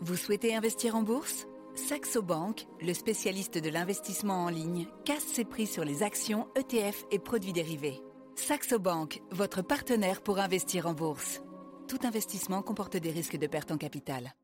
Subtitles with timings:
[0.00, 1.48] Vous souhaitez investir en bourse?
[1.74, 7.04] Saxo Bank, le spécialiste de l'investissement en ligne, casse ses prix sur les actions, ETF
[7.10, 8.00] et produits dérivés.
[8.36, 11.42] Saxo Bank, votre partenaire pour investir en bourse.
[11.88, 14.34] Tout investissement comporte des risques de perte en capital.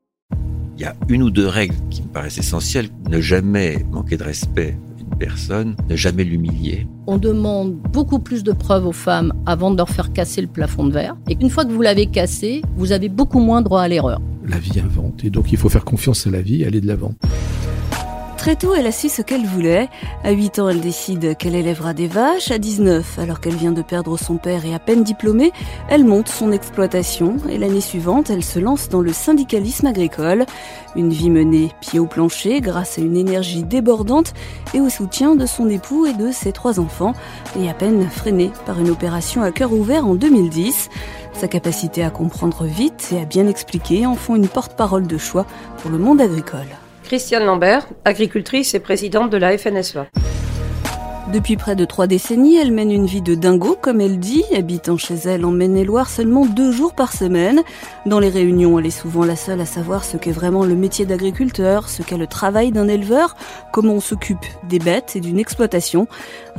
[0.75, 2.89] Il y a une ou deux règles qui me paraissent essentielles.
[3.09, 6.85] Ne jamais manquer de respect à une personne, ne jamais l'humilier.
[7.07, 10.85] On demande beaucoup plus de preuves aux femmes avant de leur faire casser le plafond
[10.85, 11.15] de verre.
[11.29, 14.19] Et une fois que vous l'avez cassé, vous avez beaucoup moins droit à l'erreur.
[14.47, 15.23] La vie invente.
[15.23, 17.13] Et donc il faut faire confiance à la vie, aller de l'avant.
[18.45, 19.89] Très tôt, elle a su ce qu'elle voulait.
[20.23, 22.51] À 8 ans, elle décide qu'elle élèvera des vaches.
[22.51, 25.51] À 19, alors qu'elle vient de perdre son père et à peine diplômée,
[25.89, 27.37] elle monte son exploitation.
[27.49, 30.45] Et l'année suivante, elle se lance dans le syndicalisme agricole.
[30.95, 34.35] Une vie menée pied au plancher grâce à une énergie débordante
[34.75, 37.13] et au soutien de son époux et de ses trois enfants.
[37.59, 40.91] Et à peine freinée par une opération à cœur ouvert en 2010.
[41.37, 45.45] Sa capacité à comprendre vite et à bien expliquer en font une porte-parole de choix
[45.79, 46.67] pour le monde agricole.
[47.03, 50.07] Christiane Lambert, agricultrice et présidente de la FNSEA.
[51.33, 54.95] Depuis près de trois décennies, elle mène une vie de dingo, comme elle dit, habitant
[54.95, 57.63] chez elle en Maine-et-Loire seulement deux jours par semaine.
[58.05, 61.07] Dans les réunions, elle est souvent la seule à savoir ce qu'est vraiment le métier
[61.07, 63.35] d'agriculteur, ce qu'est le travail d'un éleveur,
[63.73, 66.07] comment on s'occupe des bêtes et d'une exploitation.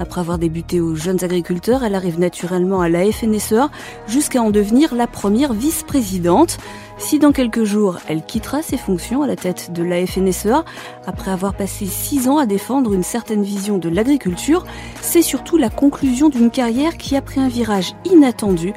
[0.01, 3.71] Après avoir débuté aux jeunes agriculteurs, elle arrive naturellement à la FNSEA
[4.09, 6.59] jusqu'à en devenir la première vice-présidente.
[6.99, 10.65] Si dans quelques jours, elle quittera ses fonctions à la tête de la FNSEA,
[11.07, 14.65] après avoir passé six ans à défendre une certaine vision de l'agriculture,
[15.03, 18.73] c'est surtout la conclusion d'une carrière qui a pris un virage inattendu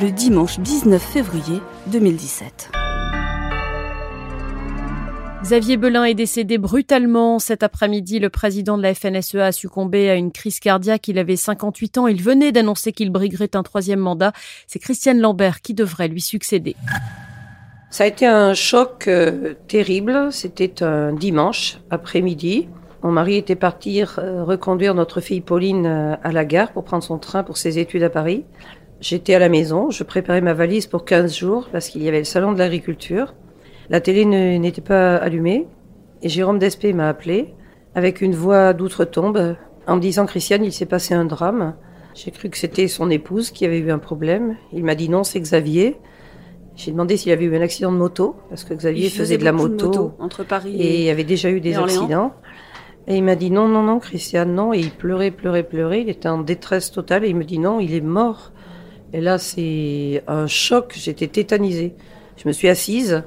[0.00, 2.70] le dimanche 19 février 2017.
[5.42, 8.18] Xavier Belin est décédé brutalement cet après-midi.
[8.18, 11.06] Le président de la FNSEA a succombé à une crise cardiaque.
[11.08, 12.06] Il avait 58 ans.
[12.06, 14.32] Il venait d'annoncer qu'il briguerait un troisième mandat.
[14.66, 16.76] C'est Christiane Lambert qui devrait lui succéder.
[17.94, 20.32] Ça a été un choc euh, terrible.
[20.32, 22.68] C'était un dimanche après-midi.
[23.04, 27.04] Mon mari était parti euh, reconduire notre fille Pauline euh, à la gare pour prendre
[27.04, 28.46] son train pour ses études à Paris.
[29.00, 32.18] J'étais à la maison, je préparais ma valise pour 15 jours parce qu'il y avait
[32.18, 33.32] le salon de l'agriculture.
[33.90, 35.68] La télé n'était pas allumée
[36.20, 37.54] et Jérôme Despé m'a appelé
[37.94, 39.54] avec une voix d'outre-tombe
[39.86, 41.76] en me disant Christiane, il s'est passé un drame.
[42.14, 44.56] J'ai cru que c'était son épouse qui avait eu un problème.
[44.72, 45.96] Il m'a dit non, c'est Xavier.
[46.76, 49.52] J'ai demandé s'il avait eu un accident de moto, parce que Xavier faisait, de la
[49.52, 52.34] moto, entre Paris et, il y avait déjà eu des accidents.
[53.06, 54.72] Et il m'a dit non, non, non, Christiane, non.
[54.72, 56.00] Et il pleurait, pleurait, pleurait.
[56.00, 57.24] Il était en détresse totale.
[57.24, 58.50] Et il me dit non, il est mort.
[59.12, 60.94] Et là, c'est un choc.
[60.96, 61.94] J'étais tétanisée.
[62.36, 63.22] Je me suis assise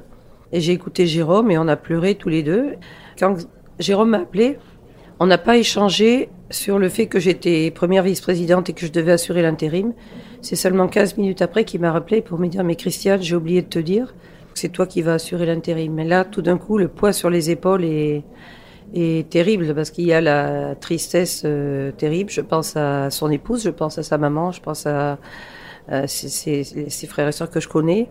[0.51, 2.73] et j'ai écouté Jérôme et on a pleuré tous les deux.
[3.19, 3.35] Quand
[3.79, 4.57] Jérôme m'a appelé,
[5.19, 9.11] on n'a pas échangé sur le fait que j'étais première vice-présidente et que je devais
[9.11, 9.93] assurer l'intérim.
[10.41, 13.61] C'est seulement 15 minutes après qu'il m'a rappelé pour me dire Mais Christiane, j'ai oublié
[13.61, 14.13] de te dire,
[14.53, 15.93] c'est toi qui vas assurer l'intérim.
[15.93, 18.23] Mais là, tout d'un coup, le poids sur les épaules est,
[18.93, 22.29] est terrible parce qu'il y a la tristesse euh, terrible.
[22.29, 25.17] Je pense à son épouse, je pense à sa maman, je pense à,
[26.07, 26.63] ses,
[27.07, 28.09] frères et sœurs que je connais.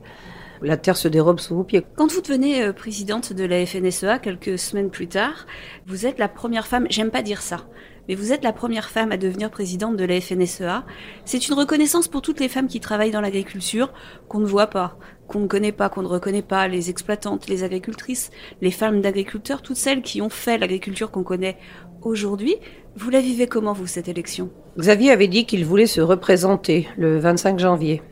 [0.63, 1.85] La terre se dérobe sous vos pieds.
[1.97, 5.47] Quand vous devenez euh, présidente de la FNSEA quelques semaines plus tard,
[5.87, 7.67] vous êtes la première femme, j'aime pas dire ça,
[8.09, 10.85] mais vous êtes la première femme à devenir présidente de la FNSEA.
[11.25, 13.93] C'est une reconnaissance pour toutes les femmes qui travaillent dans l'agriculture,
[14.29, 17.65] qu'on ne voit pas, qu'on ne connaît pas, qu'on ne reconnaît pas, les exploitantes, les
[17.65, 18.31] agricultrices,
[18.61, 21.59] les femmes d'agriculteurs, toutes celles qui ont fait l'agriculture qu'on connaît
[22.03, 22.57] aujourd'hui.
[22.97, 24.51] Vous la vivez comment, vous, cette élection?
[24.79, 28.03] Xavier avait dit qu'il voulait se représenter le 25 janvier.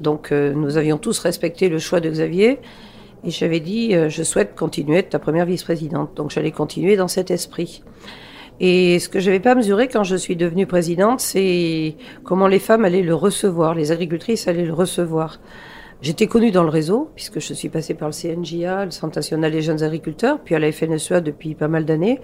[0.00, 2.58] Donc euh, nous avions tous respecté le choix de Xavier.
[3.24, 6.14] Et j'avais dit, euh, je souhaite continuer être ta première vice-présidente.
[6.16, 7.84] Donc j'allais continuer dans cet esprit.
[8.60, 12.58] Et ce que je n'avais pas mesuré quand je suis devenue présidente, c'est comment les
[12.58, 15.40] femmes allaient le recevoir, les agricultrices allaient le recevoir.
[16.00, 19.52] J'étais connue dans le réseau, puisque je suis passée par le CNJA, le Centre national
[19.52, 22.20] des jeunes agriculteurs, puis à la FNSEA depuis pas mal d'années.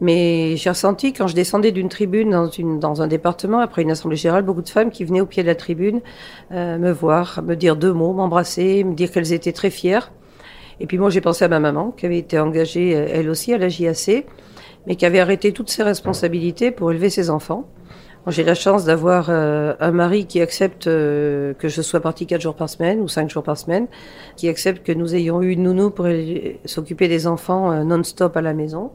[0.00, 2.30] Mais j'ai ressenti, quand je descendais d'une tribune
[2.78, 5.48] dans, un département, après une assemblée générale, beaucoup de femmes qui venaient au pied de
[5.48, 6.02] la tribune
[6.52, 10.12] euh, me voir, me dire deux mots, m'embrasser, me dire qu'elles étaient très fières.
[10.78, 13.58] Et puis moi, j'ai pensé à ma maman, qui avait été engagée, elle aussi, à
[13.58, 14.26] la JAC
[14.88, 17.68] mais qui avait arrêté toutes ses responsabilités pour élever ses enfants.
[18.26, 22.42] J'ai la chance d'avoir euh, un mari qui accepte euh, que je sois partie quatre
[22.42, 23.86] jours par semaine ou cinq jours par semaine,
[24.36, 26.06] qui accepte que nous ayons eu une nounou pour
[26.66, 28.90] s'occuper des enfants euh, non-stop à la maison,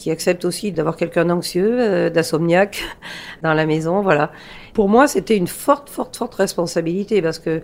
[0.00, 2.82] qui accepte aussi d'avoir quelqu'un d'anxieux, d'assomniaque
[3.42, 4.32] dans la maison, voilà.
[4.72, 7.62] Pour moi, c'était une forte, forte, forte responsabilité parce que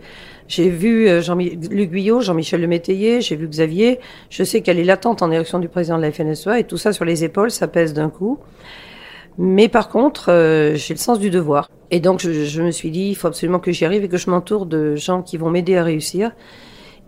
[0.48, 4.00] j'ai vu euh, Jean-Luc Guyot, Jean-Michel Le Métayer, j'ai vu Xavier.
[4.30, 6.92] Je sais qu'elle est latente en élection du président de la FNSEA et tout ça
[6.92, 8.38] sur les épaules, ça pèse d'un coup.
[9.38, 11.70] Mais par contre, euh, j'ai le sens du devoir.
[11.90, 14.16] Et donc, je, je me suis dit, il faut absolument que j'y arrive et que
[14.16, 16.32] je m'entoure de gens qui vont m'aider à réussir.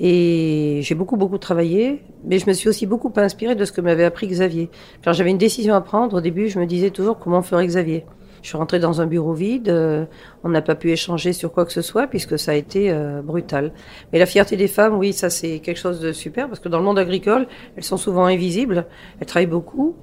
[0.00, 3.80] Et j'ai beaucoup, beaucoup travaillé, mais je me suis aussi beaucoup inspirée de ce que
[3.80, 4.70] m'avait appris Xavier.
[5.04, 8.04] Quand j'avais une décision à prendre, au début, je me disais toujours comment ferait Xavier.
[8.42, 10.04] Je suis rentrée dans un bureau vide, euh,
[10.44, 13.20] on n'a pas pu échanger sur quoi que ce soit puisque ça a été euh,
[13.20, 13.72] brutal.
[14.12, 16.78] Mais la fierté des femmes, oui, ça c'est quelque chose de super parce que dans
[16.78, 18.86] le monde agricole, elles sont souvent invisibles,
[19.20, 19.96] elles travaillent beaucoup,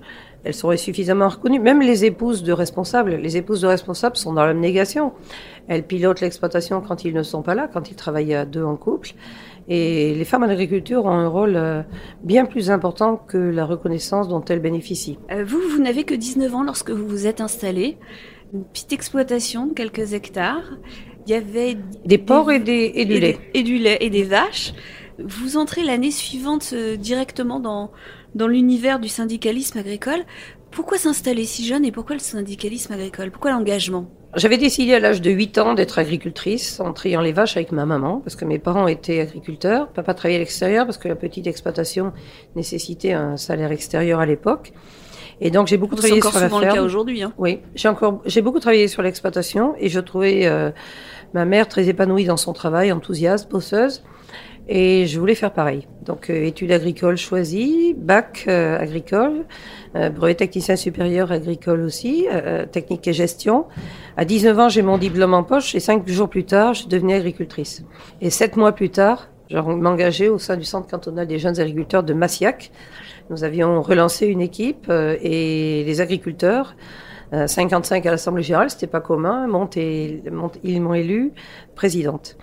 [0.43, 1.59] elles sont suffisamment reconnues.
[1.59, 5.13] Même les épouses de responsables, les épouses de responsables sont dans l'abnégation.
[5.67, 8.75] Elles pilotent l'exploitation quand ils ne sont pas là, quand ils travaillent à deux en
[8.75, 9.15] couple.
[9.67, 11.81] Et les femmes en agriculture ont un rôle euh,
[12.23, 15.17] bien plus important que la reconnaissance dont elles bénéficient.
[15.31, 17.97] Euh, vous, vous n'avez que 19 ans lorsque vous vous êtes installé.
[18.53, 20.77] Une petite exploitation de quelques hectares.
[21.25, 23.39] Il y avait des porcs et, des, et du lait.
[23.55, 24.73] et du lait et des vaches.
[25.17, 27.91] Vous entrez l'année suivante euh, directement dans,
[28.35, 30.25] dans l'univers du syndicalisme agricole.
[30.69, 33.31] Pourquoi s'installer si jeune et pourquoi le syndicalisme agricole?
[33.31, 34.11] Pourquoi l'engagement?
[34.35, 37.85] J'avais décidé à l'âge de 8 ans d'être agricultrice en triant les vaches avec ma
[37.85, 39.87] maman parce que mes parents étaient agriculteurs.
[39.89, 42.13] Papa travaillait à l'extérieur parce que la petite exploitation
[42.55, 44.73] nécessitait un salaire extérieur à l'époque.
[45.41, 46.49] Et donc j'ai beaucoup travaillé sur la ferme.
[46.49, 47.23] C'est encore le cas aujourd'hui.
[47.23, 47.33] Hein.
[47.37, 50.71] Oui, j'ai encore j'ai beaucoup travaillé sur l'exploitation et je trouvais euh,
[51.33, 54.03] ma mère très épanouie dans son travail, enthousiaste, bosseuse.
[54.67, 55.87] Et je voulais faire pareil.
[56.05, 59.45] Donc, euh, études agricoles choisies, bac euh, agricole,
[59.95, 62.27] euh, brevet technicien supérieur agricole aussi,
[62.71, 63.65] technique et gestion.
[64.17, 67.15] À 19 ans, j'ai mon diplôme en poche et cinq jours plus tard, je devenais
[67.15, 67.83] agricultrice.
[68.21, 72.03] Et sept mois plus tard, je m'engageais au sein du Centre cantonal des jeunes agriculteurs
[72.03, 72.71] de Massiac.
[73.29, 76.75] Nous avions relancé une équipe et les agriculteurs
[77.31, 79.47] 55 à l'Assemblée générale, c'était pas commun.
[80.63, 81.33] ils m'ont élu
[81.75, 82.37] présidente.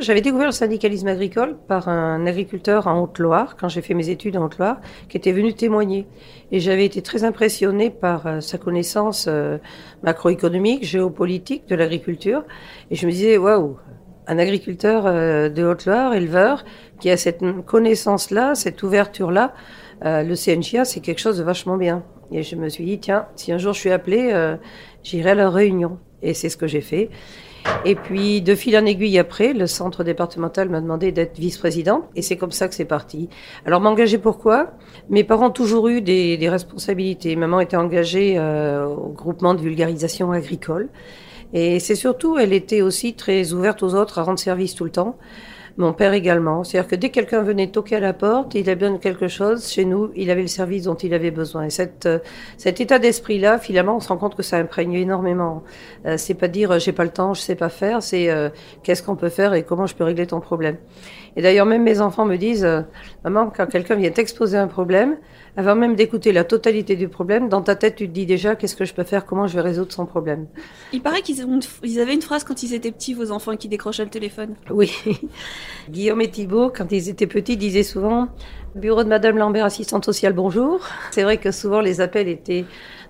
[0.00, 4.36] J'avais découvert le syndicalisme agricole par un agriculteur en Haute-Loire, quand j'ai fait mes études
[4.36, 6.06] en Haute-Loire, qui était venu témoigner.
[6.52, 9.58] Et j'avais été très impressionnée par euh, sa connaissance euh,
[10.04, 12.44] macroéconomique, géopolitique de l'agriculture.
[12.92, 13.76] Et je me disais, waouh,
[14.28, 16.64] un agriculteur euh, de Haute-Loire, éleveur,
[17.00, 19.52] qui a cette connaissance-là, cette ouverture-là,
[20.00, 22.04] le CNJA, c'est quelque chose de vachement bien.
[22.30, 24.32] Et je me suis dit, tiens, si un jour je suis appelée,
[25.02, 25.98] j'irai à la réunion.
[26.22, 27.10] Et c'est ce que j'ai fait.
[27.84, 32.08] Et puis, de fil en aiguille après, le centre départemental m'a demandé d'être vice-président.
[32.16, 33.28] Et c'est comme ça que c'est parti.
[33.66, 34.72] Alors, m'engager pourquoi?
[35.10, 37.36] Mes parents ont toujours eu des, des responsabilités.
[37.36, 40.88] Maman était engagée euh, au groupement de vulgarisation agricole.
[41.52, 44.90] Et c'est surtout, elle était aussi très ouverte aux autres à rendre service tout le
[44.90, 45.16] temps.
[45.78, 46.64] Mon père également.
[46.64, 49.28] C'est-à-dire que dès que quelqu'un venait toquer à la porte, il avait besoin de quelque
[49.28, 51.68] chose, chez nous, il avait le service dont il avait besoin.
[51.68, 52.18] Et euh,
[52.56, 55.62] cet état d'esprit-là, finalement, on se rend compte que ça imprègne énormément.
[56.04, 58.28] Euh, c'est pas dire euh, j'ai pas le temps, je sais pas faire, c'est
[58.82, 60.78] qu'est-ce qu'on peut faire et comment je peux régler ton problème?
[61.36, 62.66] Et d'ailleurs, même mes enfants me disent,
[63.24, 65.16] maman, quand quelqu'un vient t'exposer un problème,
[65.56, 68.76] avant même d'écouter la totalité du problème, dans ta tête, tu te dis déjà qu'est-ce
[68.76, 70.46] que je peux faire, comment je vais résoudre son problème.
[70.92, 71.44] Il paraît qu'ils
[71.82, 74.54] ils avaient une phrase quand ils étaient petits, vos enfants, qui décrochaient le téléphone.
[74.70, 74.92] Oui.
[75.90, 78.28] Guillaume et Thibault, quand ils étaient petits, disaient souvent
[78.76, 80.80] Bureau de Madame Lambert, assistante sociale, bonjour.
[81.10, 82.64] C'est vrai que souvent les appels étaient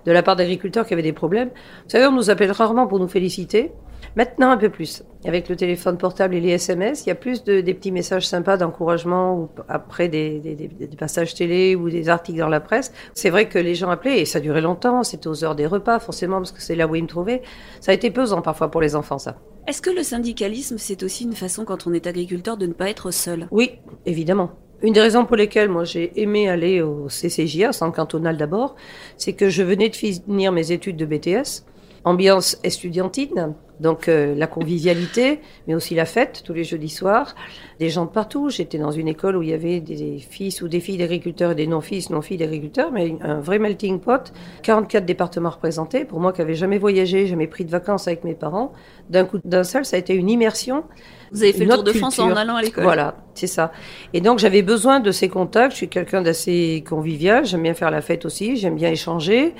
[0.05, 1.49] de la part d'agriculteurs qui avaient des problèmes.
[1.49, 3.71] Vous savez, on nous appelle rarement pour nous féliciter.
[4.15, 5.03] Maintenant, un peu plus.
[5.25, 8.27] Avec le téléphone portable et les SMS, il y a plus de, des petits messages
[8.27, 12.93] sympas d'encouragement ou après des, des, des, passages télé ou des articles dans la presse.
[13.13, 15.03] C'est vrai que les gens appelaient et ça durait longtemps.
[15.03, 17.41] C'était aux heures des repas, forcément, parce que c'est là où ils me trouvaient.
[17.81, 19.37] Ça a été pesant parfois pour les enfants, ça.
[19.67, 22.89] Est-ce que le syndicalisme, c'est aussi une façon, quand on est agriculteur, de ne pas
[22.89, 23.47] être seul?
[23.51, 23.73] Oui,
[24.05, 24.51] évidemment.
[24.81, 28.75] Une des raisons pour lesquelles moi j'ai aimé aller au CCJA, Centre cantonal d'abord,
[29.17, 31.65] c'est que je venais de finir mes études de BTS,
[32.03, 37.35] ambiance estudiantine, donc euh, la convivialité, mais aussi la fête tous les jeudis soirs,
[37.79, 38.49] des gens de partout.
[38.49, 41.55] J'étais dans une école où il y avait des fils ou des filles d'agriculteurs et
[41.55, 44.33] des non-fils, non-filles d'agriculteurs, mais un vrai melting pot.
[44.63, 46.03] 44 départements représentés.
[46.03, 48.73] Pour moi qui n'avais jamais voyagé, jamais pris de vacances avec mes parents,
[49.09, 50.83] d'un coup d'un seul, ça a été une immersion.
[51.31, 52.83] Vous avez fait le tour de France en allant à l'école.
[52.83, 53.71] Voilà, c'est ça.
[54.13, 55.71] Et donc j'avais besoin de ces contacts.
[55.71, 57.45] Je suis quelqu'un d'assez convivial.
[57.45, 58.57] J'aime bien faire la fête aussi.
[58.57, 59.53] J'aime bien échanger.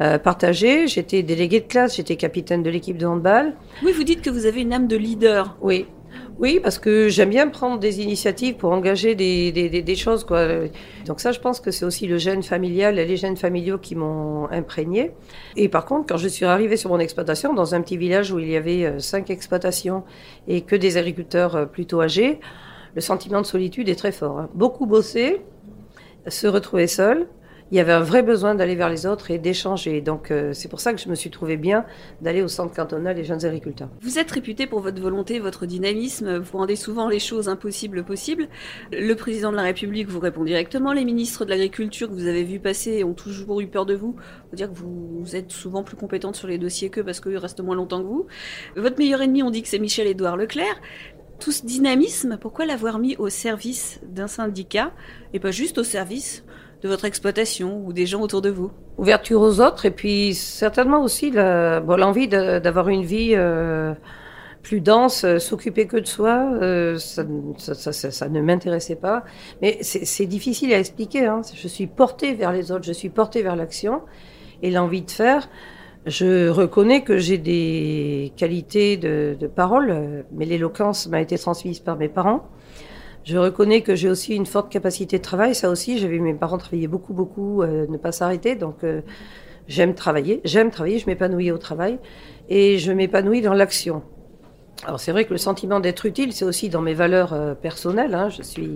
[0.00, 0.86] Euh, partager.
[0.86, 3.54] J'étais déléguée de classe, j'étais capitaine de l'équipe de handball.
[3.84, 5.56] Oui, vous dites que vous avez une âme de leader.
[5.60, 5.86] Oui.
[6.38, 10.24] Oui, parce que j'aime bien prendre des initiatives pour engager des, des, des, choses.
[10.24, 10.46] Quoi.
[11.06, 14.50] Donc ça, je pense que c'est aussi le gène familial, les gènes familiaux qui m'ont
[14.50, 15.12] imprégné.
[15.56, 18.38] Et par contre, quand je suis arrivée sur mon exploitation, dans un petit village où
[18.38, 20.04] il y avait euh, cinq exploitations
[20.48, 22.40] et que des agriculteurs euh, plutôt âgés,
[22.94, 24.40] le sentiment de solitude est très fort.
[24.40, 24.48] Hein.
[24.54, 25.42] Beaucoup bosser,
[26.26, 27.26] se retrouver seul,
[27.72, 30.02] il y avait un vrai besoin d'aller vers les autres et d'échanger.
[30.02, 31.86] Donc euh, c'est pour ça que je me suis trouvé bien
[32.20, 33.88] d'aller au centre cantonal des jeunes agriculteurs.
[34.02, 36.36] Vous êtes réputé pour votre volonté, votre dynamisme.
[36.36, 38.48] Vous rendez souvent les choses impossibles possibles.
[38.92, 40.92] Le président de la République vous répond directement.
[40.92, 44.16] Les ministres de l'Agriculture que vous avez vu passer ont toujours eu peur de vous.
[44.50, 47.62] Faut dire que vous êtes souvent plus compétente sur les dossiers qu'eux parce qu'ils restent
[47.62, 48.26] moins longtemps que vous.
[48.76, 50.78] Votre meilleur ennemi, on dit que c'est Michel-Édouard Leclerc
[51.40, 54.92] tout ce dynamisme, pourquoi l'avoir mis au service d'un syndicat
[55.32, 56.44] et pas juste au service
[56.82, 61.02] de votre exploitation ou des gens autour de vous Ouverture aux autres et puis certainement
[61.02, 63.94] aussi l'envie d'avoir une vie euh,
[64.62, 69.24] plus dense, euh, s'occuper que de soi, euh, ça, ne m'intéressait pas.
[69.62, 71.26] Mais c'est difficile à expliquer.
[71.26, 71.40] Hein.
[71.54, 74.02] Je suis portée vers les autres, je suis portée vers l'action
[74.62, 75.48] et l'envie de faire.
[76.04, 82.08] Je reconnais que j'ai des qualités de parole, mais l'éloquence m'a été transmise par mes
[82.08, 82.48] parents.
[83.24, 85.54] Je reconnais que j'ai aussi une forte capacité de travail.
[85.54, 88.56] Ça aussi, j'ai vu mes parents travailler beaucoup, beaucoup, euh, ne pas s'arrêter.
[88.56, 89.00] Donc, euh,
[89.68, 90.40] j'aime travailler.
[90.44, 90.98] J'aime travailler.
[90.98, 91.98] Je m'épanouis au travail
[92.48, 94.02] et je m'épanouis dans l'action.
[94.84, 98.14] Alors, c'est vrai que le sentiment d'être utile, c'est aussi dans mes valeurs euh, personnelles.
[98.14, 98.28] Hein.
[98.28, 98.74] Je suis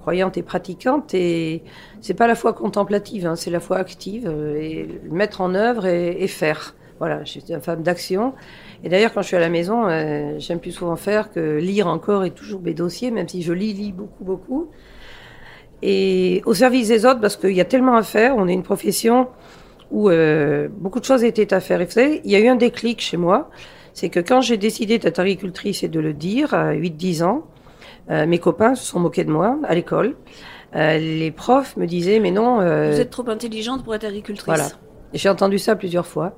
[0.00, 1.62] croyante et pratiquante et
[2.00, 6.22] c'est pas la foi contemplative, hein, c'est la foi active et mettre en œuvre et,
[6.22, 6.74] et faire.
[6.98, 8.34] Voilà, je suis une femme d'action
[8.84, 11.86] et d'ailleurs, quand je suis à la maison, euh, j'aime plus souvent faire que lire
[11.86, 14.68] encore et toujours mes dossiers, même si je lis, lis beaucoup, beaucoup.
[15.80, 18.62] Et au service des autres, parce qu'il y a tellement à faire, on est une
[18.62, 19.28] profession
[19.90, 21.80] où euh, beaucoup de choses étaient à faire.
[21.80, 23.48] Et vous savez, il y a eu un déclic chez moi,
[23.94, 27.46] c'est que quand j'ai décidé d'être agricultrice et de le dire à 8-10 ans,
[28.10, 30.14] euh, mes copains se sont moqués de moi à l'école.
[30.74, 32.56] les profs me disaient, mais non...
[32.56, 34.44] Vous êtes trop intelligente pour être agricultrice.
[34.44, 34.68] Voilà.
[35.14, 36.32] J'ai entendu ça plusieurs fois,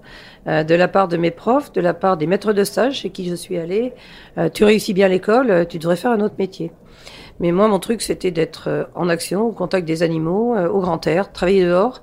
[0.46, 3.10] euh, de la part de mes profs, de la part des maîtres de stage chez
[3.10, 3.94] qui je suis allée.
[4.36, 6.70] Euh, tu réussis bien l'école, euh, tu devrais faire un autre métier.
[7.40, 11.32] Mais moi, mon truc, c'était d'être en action, au contact des animaux, au grand air,
[11.32, 12.02] travailler dehors.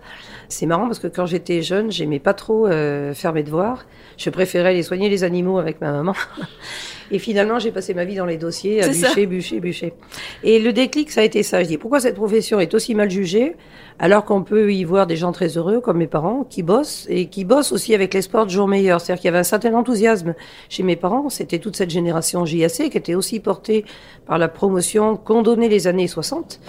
[0.53, 3.85] C'est marrant parce que quand j'étais jeune, j'aimais pas trop faire mes devoirs.
[4.17, 6.13] Je préférais les soigner les animaux avec ma maman.
[7.11, 9.93] Et finalement, j'ai passé ma vie dans les dossiers, à bûcher, bûcher, bûcher.
[10.43, 11.61] Et le déclic, ça a été ça.
[11.61, 13.55] Je dis, pourquoi cette profession est aussi mal jugée,
[13.99, 17.27] alors qu'on peut y voir des gens très heureux, comme mes parents, qui bossent, et
[17.27, 19.01] qui bossent aussi avec l'espoir de jours meilleurs.
[19.01, 20.33] C'est-à-dire qu'il y avait un certain enthousiasme
[20.69, 21.29] chez mes parents.
[21.29, 23.85] C'était toute cette génération JAC qui était aussi portée
[24.25, 26.59] par la promotion qu'ont donné les années 60,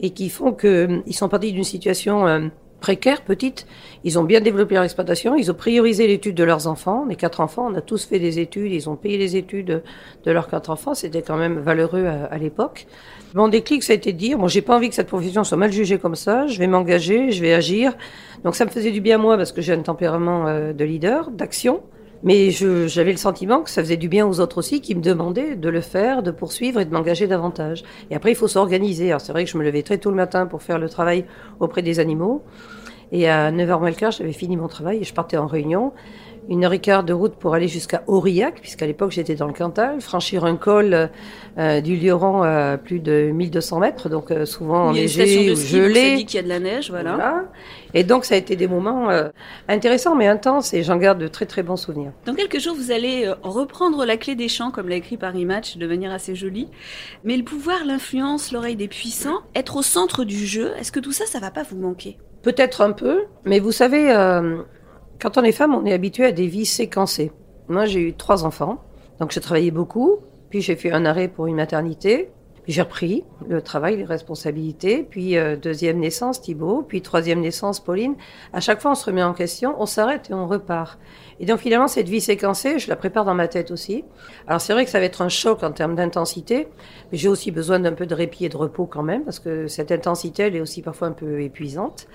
[0.00, 2.40] et qui font qu'ils sont partis d'une situation euh,
[2.82, 3.66] précaires, petites.
[4.04, 5.34] Ils ont bien développé leur exploitation.
[5.36, 7.06] Ils ont priorisé l'étude de leurs enfants.
[7.08, 8.72] Les quatre enfants, on a tous fait des études.
[8.72, 9.82] Ils ont payé les études
[10.24, 10.92] de leurs quatre enfants.
[10.92, 12.86] C'était quand même valeureux à, l'époque.
[13.34, 15.56] Mon déclic, ça a été de dire, moi, j'ai pas envie que cette profession soit
[15.56, 16.46] mal jugée comme ça.
[16.48, 17.94] Je vais m'engager, je vais agir.
[18.44, 21.30] Donc, ça me faisait du bien moi parce que j'ai un tempérament euh, de leader,
[21.30, 21.82] d'action.
[22.22, 25.56] Mais j'avais le sentiment que ça faisait du bien aux autres aussi qui me demandaient
[25.56, 27.82] de le faire, de poursuivre et de m'engager davantage.
[28.10, 29.08] Et après, il faut s'organiser.
[29.08, 31.24] Alors c'est vrai que je me levais très tôt le matin pour faire le travail
[31.58, 32.44] auprès des animaux.
[33.10, 35.92] Et à 9h moins le quart, j'avais fini mon travail et je partais en réunion
[36.48, 39.52] une heure et quart de route pour aller jusqu'à Aurillac, puisqu'à l'époque j'étais dans le
[39.52, 41.10] Cantal, franchir un col
[41.58, 46.16] euh, du Lioran à plus de 1200 mètres, donc euh, souvent enneigé ou gelé.
[46.16, 47.44] dit qu'il y a de la neige, voilà.
[47.94, 49.28] Et donc ça a été des moments euh,
[49.68, 52.12] intéressants mais intenses et j'en garde de très très bons souvenirs.
[52.26, 55.76] Dans quelques jours, vous allez reprendre la clé des champs, comme l'a écrit Paris Match,
[55.76, 56.68] devenir assez joli.
[57.24, 61.12] Mais le pouvoir, l'influence, l'oreille des puissants, être au centre du jeu, est-ce que tout
[61.12, 62.18] ça, ça va pas vous manquer?
[62.42, 64.12] Peut-être un peu, mais vous savez
[65.22, 67.30] quand on est femme, on est habitué à des vies séquencées.
[67.68, 68.82] Moi, j'ai eu trois enfants,
[69.20, 70.18] donc j'ai travaillé beaucoup,
[70.50, 72.30] puis j'ai fait un arrêt pour une maternité,
[72.68, 78.14] j'ai repris le travail, les responsabilités, puis euh, deuxième naissance, Thibault, puis troisième naissance, Pauline.
[78.52, 80.98] À chaque fois, on se remet en question, on s'arrête et on repart.
[81.40, 84.04] Et donc finalement, cette vie séquencée, je la prépare dans ma tête aussi.
[84.46, 86.68] Alors c'est vrai que ça va être un choc en termes d'intensité,
[87.10, 89.66] mais j'ai aussi besoin d'un peu de répit et de repos quand même, parce que
[89.66, 92.06] cette intensité, elle est aussi parfois un peu épuisante.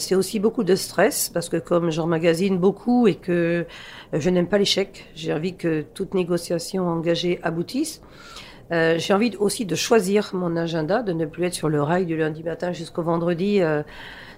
[0.00, 3.66] C'est aussi beaucoup de stress parce que comme j'emmagasine beaucoup et que
[4.12, 8.00] je n'aime pas l'échec, j'ai envie que toute négociation engagée aboutisse.
[8.72, 12.06] Euh, j'ai envie aussi de choisir mon agenda, de ne plus être sur le rail
[12.06, 13.60] du lundi matin jusqu'au vendredi,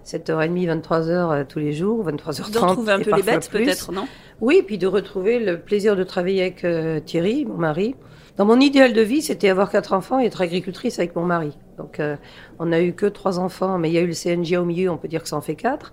[0.04, 2.52] 7h30, 23h euh, tous les jours, 23h30.
[2.52, 4.06] De retrouver un peu les bêtes peut-être, non?
[4.40, 7.94] Oui, puis de retrouver le plaisir de travailler avec euh, Thierry, mon mari.
[8.36, 11.52] Dans mon idéal de vie, c'était avoir quatre enfants et être agricultrice avec mon mari.
[11.76, 12.16] Donc, euh,
[12.58, 14.90] on n'a eu que trois enfants, mais il y a eu le CNG au milieu,
[14.90, 15.92] on peut dire que ça en fait quatre.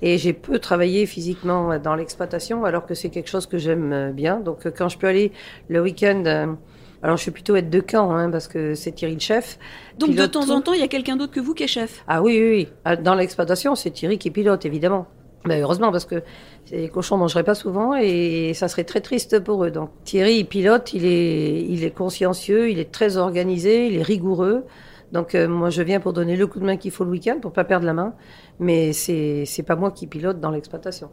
[0.00, 4.12] Et j'ai peu travaillé physiquement dans l'exploitation, alors que c'est quelque chose que j'aime euh,
[4.12, 4.38] bien.
[4.38, 5.32] Donc, euh, quand je peux aller
[5.68, 6.56] le week-end,
[7.02, 9.58] alors je suis plutôt être de camp, hein, parce que c'est Thierry le chef.
[9.98, 12.04] Donc, de temps en temps, il y a quelqu'un d'autre que vous qui est chef?
[12.08, 12.96] Ah oui, oui, oui.
[13.02, 15.06] Dans l'exploitation, c'est Thierry qui pilote, évidemment.
[15.46, 16.22] Mais heureusement, parce que
[16.70, 19.70] les cochons mangeraient pas souvent et ça serait très triste pour eux.
[19.70, 24.02] Donc Thierry, il pilote, il est, il est consciencieux, il est très organisé, il est
[24.02, 24.64] rigoureux.
[25.12, 27.38] Donc euh, moi je viens pour donner le coup de main qu'il faut le week-end
[27.40, 28.14] pour pas perdre la main,
[28.58, 31.08] mais c'est c'est pas moi qui pilote dans l'exploitation.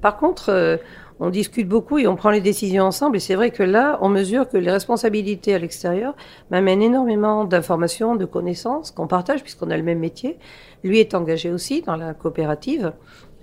[0.00, 0.78] Par contre, euh,
[1.20, 4.08] on discute beaucoup et on prend les décisions ensemble et c'est vrai que là, on
[4.08, 6.14] mesure que les responsabilités à l'extérieur
[6.50, 10.38] m'amènent énormément d'informations, de connaissances qu'on partage puisqu'on a le même métier.
[10.84, 12.92] Lui est engagé aussi dans la coopérative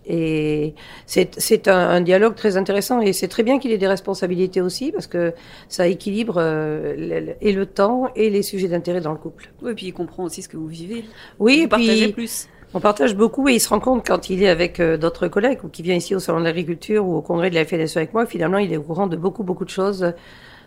[0.06, 0.76] Et
[1.08, 4.92] c'est un, un, dialogue très intéressant et c'est très bien qu'il ait des responsabilités aussi
[4.92, 5.34] parce que
[5.68, 9.52] ça équilibre euh, et le temps et les sujets d'intérêt dans le couple.
[9.62, 11.06] Oui, et puis il comprend aussi ce que vous vivez.
[11.40, 12.48] Oui, vous et partagez plus.
[12.76, 15.60] On partage beaucoup et il se rend compte quand il est avec euh, d'autres collègues
[15.64, 18.14] ou qui vient ici au Salon de l'Agriculture ou au congrès de la FNSE avec
[18.14, 20.14] moi, finalement il est au courant de beaucoup beaucoup de choses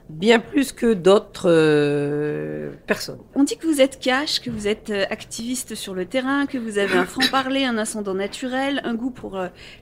[0.09, 3.19] bien plus que d'autres euh, personnes.
[3.35, 6.59] On dit que vous êtes cash, que vous êtes euh, activiste sur le terrain, que
[6.59, 9.41] vous avez un franc-parler, un ascendant naturel, un goût pour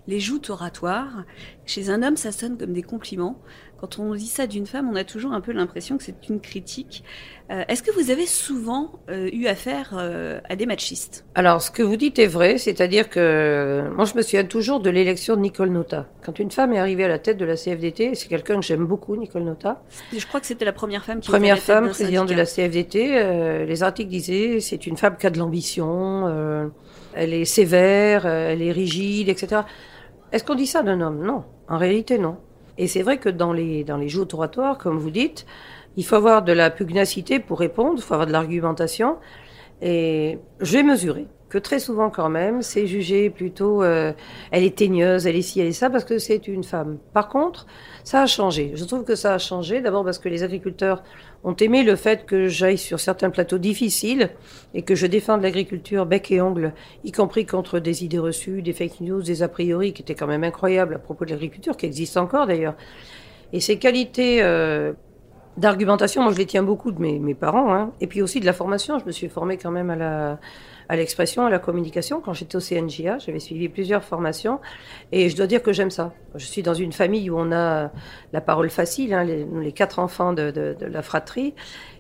[0.09, 1.25] les joutes oratoires.
[1.67, 3.39] Chez un homme, ça sonne comme des compliments.
[3.85, 6.41] Quand on dit ça d'une femme, on a toujours un peu l'impression que c'est une
[6.41, 7.05] critique.
[7.51, 11.27] Euh, Est-ce que vous avez souvent euh, eu affaire euh, à des machistes?
[11.35, 14.89] Alors, ce que vous dites est vrai, c'est-à-dire que moi, je me souviens toujours de
[14.89, 16.07] l'élection de Nicole Nota.
[16.25, 18.87] Quand une femme est arrivée à la tête de la CFDT, c'est quelqu'un que j'aime
[18.87, 19.83] beaucoup, Nicole Nota.
[20.17, 22.35] Je crois que c'était la première femme qui Première était à la femme présidente de
[22.35, 23.67] la CFDT.
[23.67, 26.73] les articles disaient c'est une femme qui a de l'ambition,
[27.13, 29.61] elle est sévère, elle est rigide, etc.
[30.33, 31.23] Est-ce qu'on dit ça d'un homme?
[31.23, 32.39] Non, en réalité non.
[32.79, 35.47] Et c'est vrai que dans les, dans les jeux oratoires, comme vous dites,
[35.97, 39.17] il faut avoir de la pugnacité pour répondre, il faut avoir de l'argumentation.
[39.81, 44.13] Et j'ai mesuré que très souvent quand même, c'est jugé plutôt, euh,
[44.51, 46.99] elle est teigneuse, elle est ci, elle est ça, parce que c'est une femme.
[47.13, 47.67] Par contre,
[48.03, 48.73] ça a changé.
[48.75, 51.05] Je trouve que ça a changé, d'abord parce que les agriculteurs
[51.45, 54.31] ont aimé le fait que j'aille sur certains plateaux difficiles
[54.73, 56.73] et que je défende l'agriculture bec et ongle,
[57.05, 60.27] y compris contre des idées reçues, des fake news, des a priori qui étaient quand
[60.27, 62.75] même incroyables à propos de l'agriculture, qui existent encore d'ailleurs.
[63.53, 64.95] Et ces qualités euh,
[65.59, 68.55] d'argumentation, moi je les tiens beaucoup de mes, parents, hein, et puis aussi de la
[68.55, 68.99] formation.
[68.99, 70.39] Je me suis formée quand même à la
[70.89, 72.21] à l'expression, à la communication.
[72.21, 74.61] Quand j'étais au CNJA, j'avais suivi plusieurs formations
[75.13, 76.13] et je dois dire que j'aime ça.
[76.35, 77.91] Je suis dans une famille où on a
[78.33, 81.55] la parole facile, hein, les, quatre enfants de, de, de la fratrie.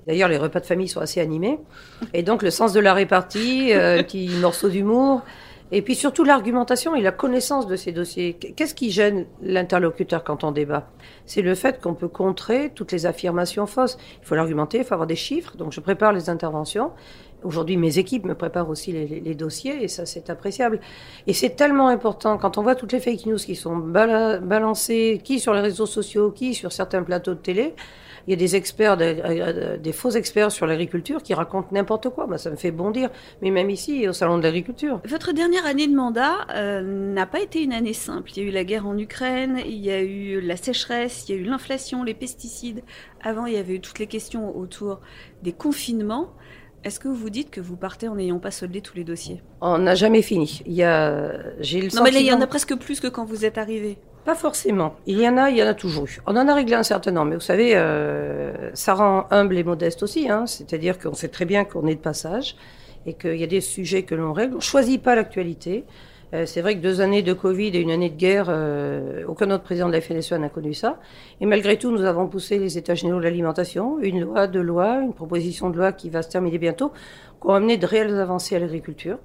[0.07, 1.59] D'ailleurs, les repas de famille sont assez animés.
[2.13, 5.23] Et donc, le sens de la répartie, euh, petit morceau d'humour.
[5.73, 8.35] Et puis surtout l'argumentation et la connaissance de ces dossiers.
[8.35, 10.91] Qu'est-ce qui gêne l'interlocuteur quand on débat?
[11.25, 13.97] C'est le fait qu'on peut contrer toutes les affirmations fausses.
[14.21, 15.57] Il faut l'argumenter, il faut avoir des chiffres.
[15.57, 16.93] Donc je prépare les interventions.
[17.45, 20.81] Aujourd'hui, mes équipes me préparent aussi les, dossiers et ça, c'est appréciable.
[21.27, 25.21] Et c'est tellement important quand on voit toutes les fake news qui sont bala balancées,
[25.23, 27.75] qui sur les réseaux sociaux, qui sur certains plateaux de télé.
[28.27, 32.27] Il y a des experts, des, des faux experts sur l'agriculture qui racontent n'importe quoi.
[32.27, 33.11] Bah, ça me fait bondir.
[33.43, 35.01] Mais même ici, au salon de l'agriculture.
[35.05, 38.31] Votre dernière année de mandat euh, n'a pas été une année simple.
[38.35, 41.35] Il y a eu la guerre en Ukraine, il y a eu la sécheresse, il
[41.35, 42.83] y a eu l'inflation, les pesticides.
[43.23, 45.01] Avant, il y avait eu toutes les questions autour
[45.43, 46.31] des confinements.
[46.85, 49.79] Est-ce que vous dites que vous partez en n'ayant pas soldé tous les dossiers On
[49.79, 50.61] n'a jamais fini.
[50.67, 52.05] Il y a, j'ai le Non, sentiment...
[52.05, 53.97] mais là, il y en a presque plus que quand vous êtes arrivé.
[54.27, 54.95] Pas forcément.
[55.07, 56.21] Il y en a, il y en a toujours eu.
[56.27, 59.65] On en a réglé un certain nombre, mais vous savez, euh, ça rend humble et
[59.65, 60.29] modeste aussi.
[60.29, 60.47] Hein.
[60.47, 62.57] C'est-à-dire qu'on sait très bien qu'on est de passage
[63.07, 64.57] et qu'il y a des sujets que l'on règle.
[64.57, 65.85] On choisit pas l'actualité.
[66.35, 69.51] Euh, c'est vrai que deux années de Covid et une année de guerre, euh, aucun
[69.51, 70.99] autre président de la FNSE n'a connu ça.
[71.41, 74.99] Et malgré tout, nous avons poussé les États généraux de l'alimentation, une loi, deux lois,
[75.01, 76.91] une proposition de loi qui va se terminer bientôt,
[77.41, 79.19] qui ont amené de réelles avancées à l'agriculture.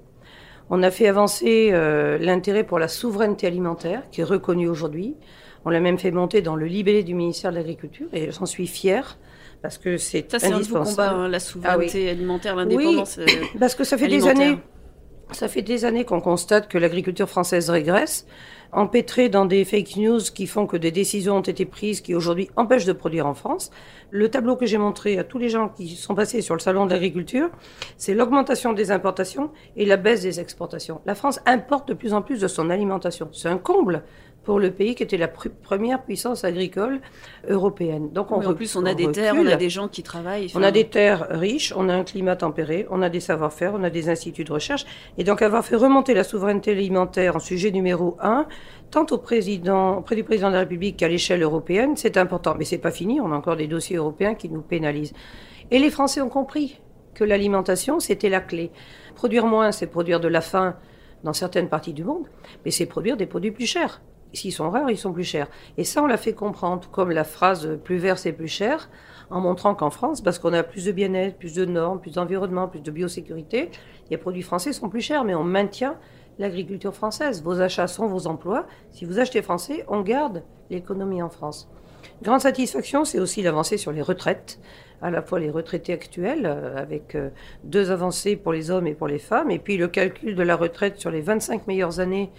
[0.68, 5.16] On a fait avancer euh, l'intérêt pour la souveraineté alimentaire, qui est reconnu aujourd'hui.
[5.64, 8.68] On l'a même fait monter dans le libellé du ministère de l'Agriculture, et j'en suis
[8.68, 9.18] fière,
[9.62, 11.10] parce que c'est Ça, un indispensable.
[11.10, 13.18] combats, hein, la souveraineté alimentaire, l'indépendance.
[13.18, 13.26] euh,
[13.58, 14.58] Parce que ça fait des années,
[15.32, 18.26] ça fait des années qu'on constate que l'agriculture française régresse,
[18.72, 22.50] empêtrée dans des fake news qui font que des décisions ont été prises qui aujourd'hui
[22.56, 23.70] empêchent de produire en France.
[24.10, 26.86] Le tableau que j'ai montré à tous les gens qui sont passés sur le salon
[26.86, 27.50] de l'agriculture,
[27.96, 31.00] c'est l'augmentation des importations et la baisse des exportations.
[31.06, 33.28] La France importe de plus en plus de son alimentation.
[33.32, 34.02] C'est un comble
[34.42, 37.00] pour le pays qui était la pr- première puissance agricole
[37.48, 38.10] européenne.
[38.10, 40.50] Donc on en plus, on a des terres, on a des gens qui travaillent.
[40.54, 43.84] On a des terres riches, on a un climat tempéré, on a des savoir-faire, on
[43.84, 44.86] a des instituts de recherche.
[45.18, 48.46] Et donc avoir fait remonter la souveraineté alimentaire en sujet numéro un,
[48.90, 52.54] tant au président, auprès du président de la République qu'à l'échelle européenne, c'est important.
[52.58, 55.12] Mais c'est pas fini, on a encore des dossiers européens qui nous pénalisent.
[55.70, 56.80] Et les Français ont compris
[57.14, 58.70] que l'alimentation, c'était la clé.
[59.14, 60.76] Produire moins, c'est produire de la faim
[61.24, 62.26] dans certaines parties du monde,
[62.64, 64.00] mais c'est produire des produits plus chers.
[64.32, 65.48] S'ils sont rares, ils sont plus chers.
[65.76, 68.88] Et ça, on l'a fait comprendre, comme la phrase plus vert, c'est plus cher,
[69.30, 72.68] en montrant qu'en France, parce qu'on a plus de bien-être, plus de normes, plus d'environnement,
[72.68, 73.70] plus de biosécurité,
[74.10, 75.96] les produits français sont plus chers, mais on maintient
[76.38, 77.42] l'agriculture française.
[77.42, 78.66] Vos achats sont vos emplois.
[78.90, 81.68] Si vous achetez français, on garde l'économie en France.
[82.22, 84.58] Grande satisfaction, c'est aussi l'avancée sur les retraites,
[85.02, 87.30] à la fois les retraités actuels, euh, avec euh,
[87.64, 90.56] deux avancées pour les hommes et pour les femmes, et puis le calcul de la
[90.56, 92.30] retraite sur les 25 meilleures années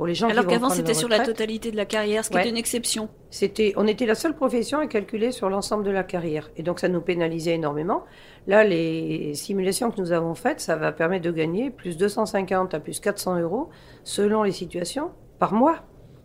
[0.00, 2.40] pour les gens Alors qu'avant, c'était sur la totalité de la carrière, ce qui Ouais.
[2.40, 3.10] était une exception.
[3.28, 6.50] C'était, on était la seule profession à calculer sur l'ensemble de la carrière.
[6.56, 8.04] Et donc, ça nous pénalisait énormément.
[8.46, 12.80] Là, les simulations que nous avons faites, ça va permettre de gagner plus 250 à
[12.80, 13.68] plus 400 euros
[14.02, 15.80] selon les situations par mois.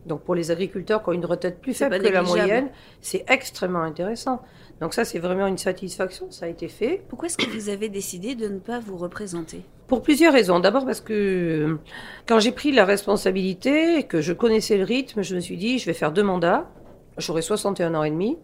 [0.06, 2.70] Donc pour les agriculteurs qui ont une retraite plus faible que la moyenne,
[3.02, 4.42] c'est extrêmement intéressant.
[4.82, 7.02] Donc ça, c'est vraiment une satisfaction, ça a été fait.
[7.08, 9.62] Pourquoi est-ce que vous avez décidé de ne pas vous représenter?
[9.88, 10.60] Pour plusieurs raisons.
[10.60, 11.80] D'abord parce que euh,
[12.28, 15.80] quand j'ai pris la responsabilité et que je connaissais le rythme, je me suis dit,
[15.80, 16.70] je vais faire deux mandats.
[17.18, 18.38] J'aurai 61 ans et demi.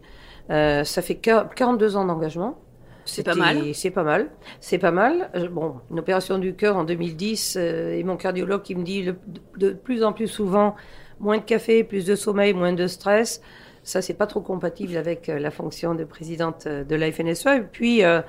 [0.50, 2.58] Euh, ça fait 42 ans d'engagement.
[3.04, 3.74] C'est pas mal.
[3.74, 4.30] C'est pas mal.
[4.62, 5.32] C'est pas mal.
[5.36, 9.10] Euh, bon, une opération du cœur en 2010 et mon cardiologue qui me dit
[9.58, 10.76] de plus en plus souvent
[11.20, 13.42] moins de café, plus de sommeil, moins de stress.
[13.84, 17.48] Ça, c'est pas trop compatible avec euh, la fonction de présidente euh, de la FNSE.
[17.48, 18.22] Et puis, euh,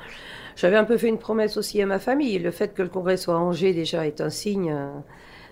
[0.56, 2.38] j'avais un peu fait une promesse aussi à ma famille.
[2.38, 4.74] Le fait que le congrès soit à Angers déjà est un signe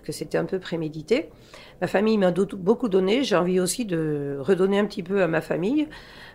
[0.05, 1.29] que c'était un peu prémédité.
[1.83, 3.25] Ma famille m'a beaucoup donné.
[3.25, 5.89] J'ai envie aussi de redonner un petit peu à ma famille.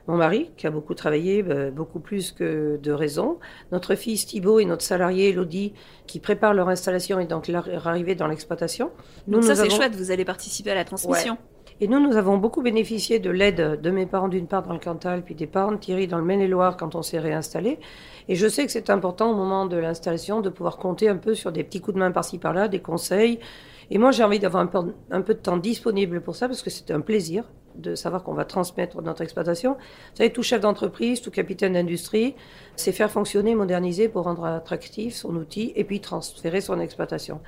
[0.07, 3.39] Mon mari, qui a beaucoup travaillé, beaucoup plus que de raison.
[3.71, 5.73] Notre fils Thibault et notre salarié Elodie,
[6.05, 8.91] qui préparent leur installation et donc leur arrivée dans l'exploitation.
[9.27, 9.95] Donc ça, c'est chouette.
[9.95, 11.37] Vous allez participer à la transmission.
[11.81, 14.79] Et nous, nous avons beaucoup bénéficié de l'aide de mes parents d'une part dans le
[14.79, 17.79] Cantal, puis des parents de Thierry dans le Maine-et-Loire quand on s'est réinstallé.
[18.29, 21.33] Et je sais que c'est important au moment de l'installation de pouvoir compter un peu
[21.33, 23.39] sur des petits coups de main par-ci par-là, des conseils.
[23.91, 26.61] Et moi, j'ai envie d'avoir un peu, un peu de temps disponible pour ça parce
[26.61, 27.43] que c'est un plaisir
[27.75, 29.73] de savoir qu'on va transmettre notre exploitation.
[29.73, 32.35] Vous savez, tout chef d'entreprise, tout capitaine d'industrie,
[32.77, 37.41] c'est faire fonctionner, moderniser pour rendre attractif son outil et puis transférer son exploitation.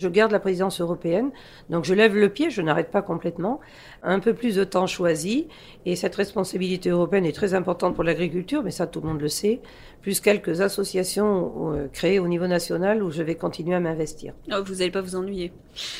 [0.00, 1.30] Je garde la présidence européenne,
[1.70, 3.60] donc je lève le pied, je n'arrête pas complètement.
[4.02, 5.48] Un peu plus de temps choisi,
[5.86, 9.28] et cette responsabilité européenne est très importante pour l'agriculture, mais ça tout le monde le
[9.28, 9.60] sait,
[10.00, 14.34] plus quelques associations euh, créées au niveau national où je vais continuer à m'investir.
[14.52, 15.52] Oh, vous n'allez pas vous ennuyer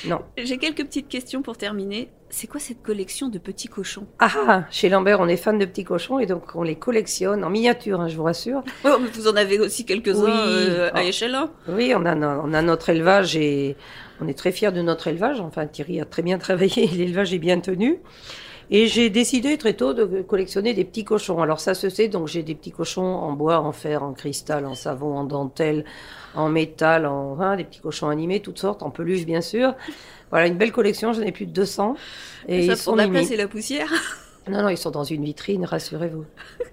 [0.07, 0.21] Non.
[0.37, 2.09] J'ai quelques petites questions pour terminer.
[2.35, 4.07] C'est quoi cette collection de petits cochons?
[4.19, 7.45] Ah, ah, chez Lambert, on est fan de petits cochons et donc on les collectionne
[7.45, 8.65] en miniature, hein, je vous rassure.
[8.87, 11.37] Oh, vous en avez aussi quelques-uns euh, à échelle
[11.69, 13.77] Oui, on a, on a notre élevage et
[14.23, 15.41] on est très fiers de notre élevage.
[15.43, 18.01] Enfin, Thierry a très bien travaillé, l'élevage est bien tenu.
[18.71, 21.43] Et j'ai décidé très tôt de collectionner des petits cochons.
[21.43, 24.65] Alors ça se sait, donc j'ai des petits cochons en bois, en fer, en cristal,
[24.65, 25.85] en savon, en dentelle,
[26.35, 29.75] en métal, en hein, des petits cochons animés, toutes sortes, en peluche bien sûr.
[30.33, 31.95] Voilà, une belle collection, j'en ai plus de 200.
[32.49, 33.93] Et, ça ils prend la place et la poussière?
[34.49, 36.25] Non, non, ils sont dans une vitrine, rassurez-vous.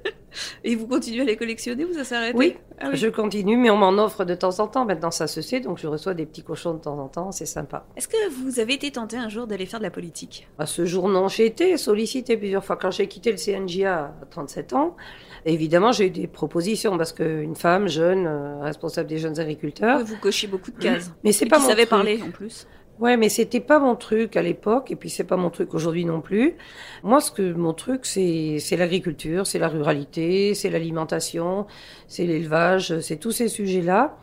[0.64, 3.70] et vous continuez à les collectionner ou ça s'arrête oui, ah oui, je continue, mais
[3.70, 4.86] on m'en offre de temps en temps.
[4.86, 7.46] Maintenant, ça se sait, donc je reçois des petits cochons de temps en temps, c'est
[7.46, 7.86] sympa.
[7.98, 10.48] Est-ce que vous avez été tenté un jour d'aller faire de la politique?
[10.58, 11.28] À ce jour, non.
[11.28, 12.78] J'ai été sollicité plusieurs fois.
[12.78, 14.96] Quand j'ai quitté le CNJA à 37 ans,
[15.46, 20.04] évidemment, j'ai eu des propositions parce qu'une femme jeune, euh, responsable des jeunes agriculteurs.
[20.06, 21.12] Vous cochez beaucoup de cases.
[21.26, 22.66] Mais c'est pas mon savait parler en plus.
[23.00, 26.04] Ouais, mais c'était pas mon truc à l'époque, et puis c'est pas mon truc aujourd'hui
[26.04, 26.56] non plus.
[27.04, 31.66] Moi, ce que mon truc, c'est c'est l'agriculture, c'est la ruralité, c'est l'alimentation,
[32.08, 34.18] c'est l'élevage, c'est tous ces sujets-là.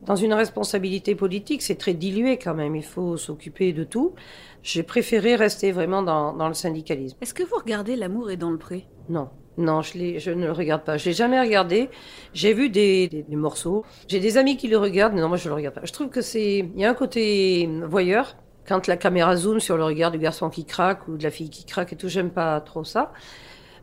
[0.00, 2.74] Dans une responsabilité politique, c'est très dilué quand même.
[2.74, 4.14] Il faut s'occuper de tout.
[4.62, 7.18] J'ai préféré rester vraiment dans, dans le syndicalisme.
[7.20, 8.86] Est-ce que vous regardez L'amour est dans le pré?
[9.10, 9.28] Non.
[9.58, 10.96] Non, je, je ne le regarde pas.
[10.96, 11.90] Je l'ai jamais regardé.
[12.32, 13.84] J'ai vu des, des, morceaux.
[14.08, 15.82] J'ai des amis qui le regardent, mais non, moi je le regarde pas.
[15.84, 18.36] Je trouve que c'est, il y a un côté voyeur
[18.66, 21.50] quand la caméra zoome sur le regard du garçon qui craque ou de la fille
[21.50, 22.08] qui craque et tout.
[22.08, 23.12] J'aime pas trop ça.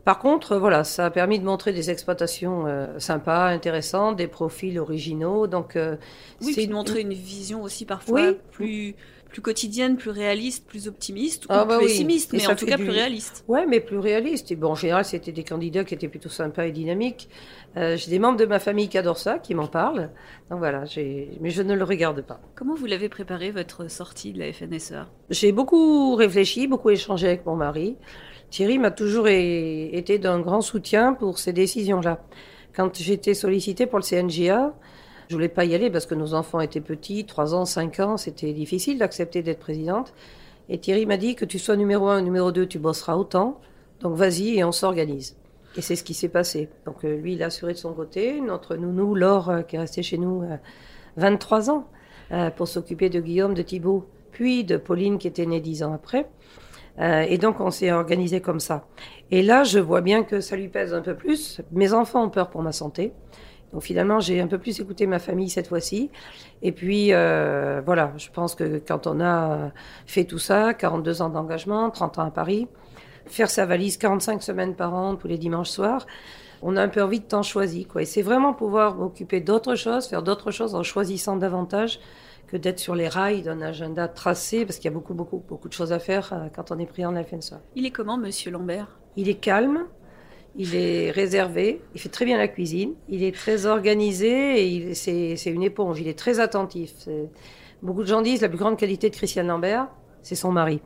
[0.05, 4.79] Par contre, voilà, ça a permis de montrer des exploitations euh, sympas, intéressantes, des profils
[4.79, 5.45] originaux.
[5.45, 5.97] Donc, euh,
[6.41, 8.95] oui, c'est de montrer une vision aussi parfois plus
[9.29, 12.77] plus quotidienne, plus réaliste, plus optimiste, ou ah, bah plus pessimiste, mais en tout cas
[12.77, 13.45] plus réaliste.
[13.47, 14.51] Ouais, mais plus réaliste.
[14.51, 17.29] Et bon, en général, c'était des candidats qui étaient plutôt sympas et dynamiques.
[17.77, 20.09] Euh, j'ai des membres de ma famille qui adorent ça, qui m'en parlent.
[20.49, 20.83] Donc voilà,
[21.39, 22.41] mais je ne le regarde pas.
[22.55, 27.45] Comment vous l'avez préparé votre sortie de la FNSEA J'ai beaucoup réfléchi, beaucoup échangé avec
[27.45, 27.95] mon mari.
[28.49, 32.19] Thierry m'a toujours été d'un grand soutien pour ces décisions-là.
[32.75, 34.73] Quand j'étais sollicitée pour le CNGA,
[35.29, 38.17] je voulais pas y aller parce que nos enfants étaient petits, 3 ans, 5 ans,
[38.17, 40.11] c'était difficile d'accepter d'être présidente.
[40.69, 43.61] Et Thierry m'a dit que tu sois numéro 1 numéro 2, tu bosseras autant.
[44.01, 45.37] Donc vas-y et on s'organise.
[45.77, 46.69] Et c'est ce qui s'est passé.
[46.87, 48.41] Donc euh, lui, il a assuré de son côté.
[48.41, 50.43] Notre nounou, Laure, euh, qui est restée chez nous
[51.17, 55.61] 23 euh, ans, pour s'occuper de Guillaume, de Thibault, puis de Pauline, qui était née
[55.61, 56.27] 10 ans après.
[56.99, 58.87] et donc on s'est organisé comme ça.
[59.29, 61.61] Et là, je vois bien que ça lui pèse un peu plus.
[61.71, 63.13] Mes enfants ont peur pour ma santé.
[63.73, 66.09] Donc finalement, j'ai un peu plus écouté ma famille cette fois-ci.
[66.61, 69.71] Et puis euh, voilà, je pense que quand on a
[70.05, 72.67] fait tout ça, 42 ans d'engagement, 30 ans à Paris,
[73.25, 76.05] faire sa valise 45 semaines par an tous les dimanches soirs,
[76.61, 77.85] on a un peu envie de temps choisi.
[77.85, 78.01] Quoi.
[78.01, 81.99] Et c'est vraiment pouvoir m'occuper d'autres choses, faire d'autres choses en choisissant davantage
[82.47, 85.67] que d'être sur les rails d'un agenda tracé, parce qu'il y a beaucoup, beaucoup, beaucoup
[85.69, 87.61] de choses à faire euh, quand on est pris en FNSA.
[87.75, 88.97] Il est comment, Monsieur Lambert?
[89.15, 89.85] Il est calme,
[90.55, 95.35] il est réservé, il fait très bien la cuisine, il est très organisé et c'est
[95.45, 97.07] une éponge, il est très attentif.
[97.81, 99.87] Beaucoup de gens disent la plus grande qualité de Christiane Lambert,
[100.21, 100.81] c'est son mari.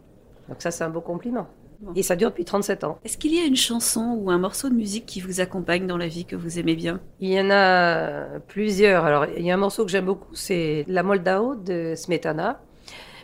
[0.49, 1.47] Donc ça, c'est un beau compliment.
[1.95, 2.97] Et ça dure depuis 37 ans.
[3.03, 5.97] Est-ce qu'il y a une chanson ou un morceau de musique qui vous accompagne dans
[5.97, 7.01] la vie que vous aimez bien?
[7.19, 9.03] Il y en a plusieurs.
[9.03, 12.61] Alors, il y a un morceau que j'aime beaucoup, c'est La Moldao de Smetana.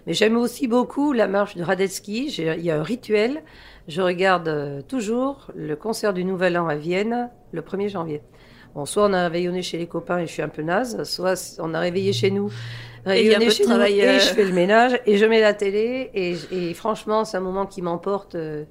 [0.07, 2.25] Mais j'aime aussi beaucoup la marche de Radetzky.
[2.37, 3.43] Il y a un rituel.
[3.89, 8.21] Je regarde euh, toujours le concert du Nouvel An à Vienne le 1er janvier.
[8.75, 11.57] Bon, soit on a réveillonné chez les copains et je suis un peu naze, soit
[11.57, 12.51] on a réveillé chez nous,
[13.03, 14.19] réveillonné chez nous et euh.
[14.19, 17.81] je fais le ménage et je mets la télé et, franchement c'est un moment qui
[17.81, 18.65] m'emporte euh,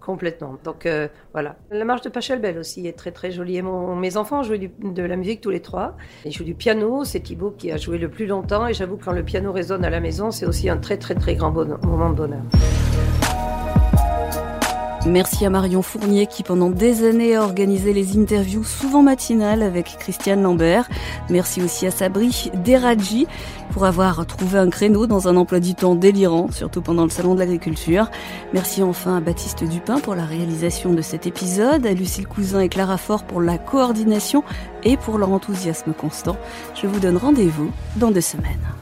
[0.00, 0.56] complètement.
[0.64, 0.88] Donc
[1.34, 1.56] voilà.
[1.70, 3.58] La marche de Pachelbel aussi est très très jolie.
[3.58, 5.98] Et mes enfants jouent de la musique tous les trois.
[6.24, 7.04] Ils jouent du piano.
[7.04, 9.84] C'est Thibaut qui a joué le plus longtemps et j'avoue que quand le piano résonne
[9.84, 12.42] à la maison, c'est aussi un très très très grand moment de bonheur.
[15.04, 19.96] Merci à Marion Fournier qui pendant des années a organisé les interviews souvent matinales avec
[19.98, 20.88] Christiane Lambert.
[21.28, 23.26] Merci aussi à Sabri Deradji
[23.72, 27.34] pour avoir trouvé un créneau dans un emploi du temps délirant, surtout pendant le salon
[27.34, 28.10] de l'agriculture.
[28.52, 32.68] Merci enfin à Baptiste Dupin pour la réalisation de cet épisode, à Lucille Cousin et
[32.68, 34.44] Clara Fort pour la coordination
[34.84, 36.36] et pour leur enthousiasme constant.
[36.80, 38.81] Je vous donne rendez-vous dans deux semaines.